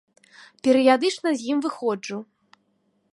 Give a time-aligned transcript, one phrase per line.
[0.67, 2.17] Перыядычна з ім выходжу.